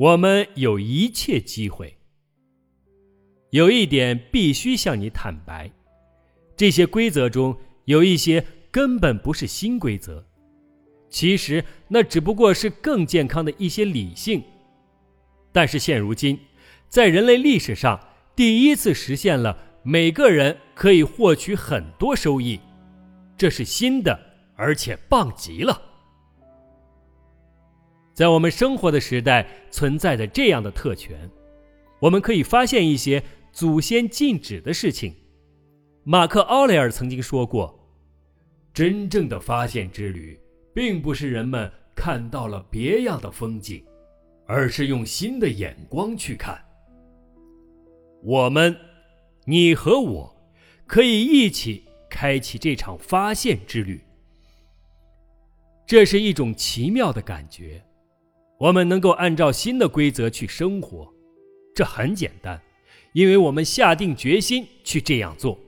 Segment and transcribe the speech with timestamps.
[0.00, 1.94] 我们有一切机会。
[3.50, 5.70] 有一点必须向你坦白：
[6.56, 7.54] 这些规则中
[7.84, 10.24] 有一些根本不是新规则，
[11.10, 14.42] 其实那只不过是更健康的一些理性。
[15.52, 16.38] 但是现如今，
[16.88, 18.00] 在人类历史上
[18.34, 22.58] 第一次实现了每个人可以获取很多收益，
[23.36, 24.18] 这是新的，
[24.56, 25.89] 而且棒极了。
[28.20, 31.18] 在我们生活的时代存在着这样的特权，
[32.00, 35.14] 我们可以发现一些祖先禁止的事情。
[36.04, 37.74] 马克·奥雷尔曾经说过
[38.74, 40.38] ：“真正的发现之旅，
[40.74, 43.82] 并不是人们看到了别样的风景，
[44.46, 46.62] 而是用新的眼光去看。”
[48.22, 48.76] 我们，
[49.46, 50.36] 你和我，
[50.86, 53.98] 可以一起开启这场发现之旅。
[55.86, 57.82] 这是一种奇妙的感觉。
[58.60, 61.10] 我们能够按照新的规则去生活，
[61.74, 62.60] 这很简单，
[63.14, 65.58] 因为我们下定决心去这样做。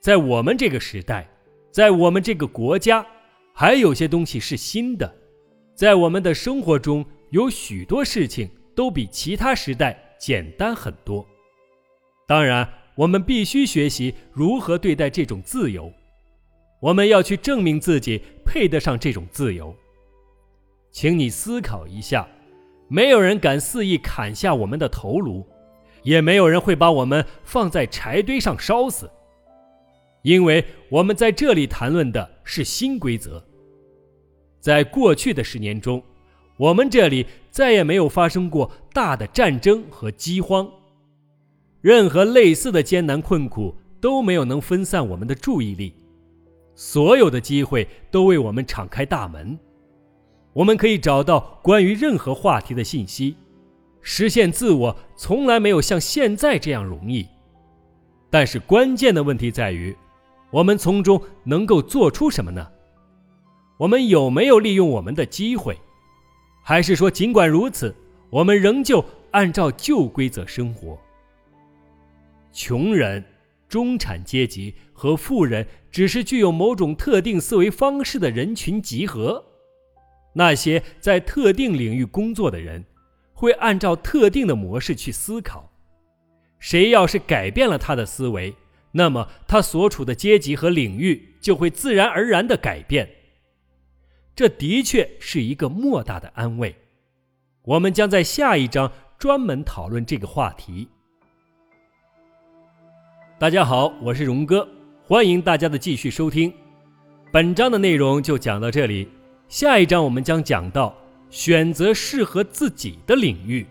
[0.00, 1.30] 在我们这个时代，
[1.70, 3.06] 在我们这个国家，
[3.54, 5.14] 还有些东西是新的。
[5.76, 11.24] 在我们的生活中，有许多事情都比其他时代简单很多。
[12.26, 15.92] 当然，我们必须学习如何对待这种自由。
[16.80, 19.72] 我们要去证明自己配得上这种自由。
[20.90, 22.28] 请你思考一下，
[22.88, 25.46] 没有人敢肆意砍下我们的头颅，
[26.02, 29.10] 也没有人会把我们放在柴堆上烧死，
[30.22, 33.42] 因为我们在这里谈论的是新规则。
[34.58, 36.02] 在过去的十年中，
[36.56, 40.68] 我们这里再也没有发生过大的战争和饥荒，
[41.80, 45.94] 任何类似的艰难困苦都没有能分散我们的注意力，
[46.74, 49.58] 所有的机会都为我们敞开大门。
[50.52, 53.36] 我们可以找到关于任何话题的信息，
[54.02, 57.26] 实现自我从来没有像现在这样容易。
[58.28, 59.96] 但是关键的问题在于，
[60.50, 62.66] 我们从中能够做出什么呢？
[63.78, 65.78] 我们有没有利用我们的机会？
[66.62, 67.94] 还是说，尽管如此，
[68.28, 70.98] 我们仍旧按照旧规则生活？
[72.52, 73.24] 穷人、
[73.68, 79.44] 中产阶级和富人只是具有某种特定思维方式的人群集合。
[80.32, 82.84] 那些在特定领域工作的人，
[83.32, 85.72] 会按照特定的模式去思考。
[86.58, 88.54] 谁要是改变了他的思维，
[88.92, 93.08] 那么他所处的阶级和领域就会自然而然的改变。
[94.36, 96.74] 这的确是一个莫大的安慰。
[97.62, 100.88] 我们将在下一章专门讨论这个话题。
[103.38, 104.68] 大家好，我是荣哥，
[105.02, 106.52] 欢迎大家的继续收听。
[107.32, 109.08] 本章的内容就讲到这里。
[109.50, 110.94] 下一章我们将讲到
[111.28, 113.66] 选择适合自己的领域。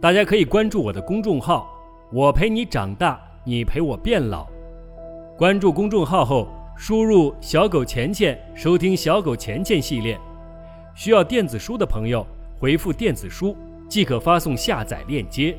[0.00, 1.70] 大家可以关注我的公众号
[2.10, 4.46] “我陪你长大，你陪我变老”。
[5.36, 10.18] 关注公众号后，输入“小狗钱钱”收听“小狗钱钱”系列。
[10.94, 12.26] 需要电子书的朋友，
[12.58, 13.54] 回复“电子书”
[13.90, 15.54] 即可发送下载链接。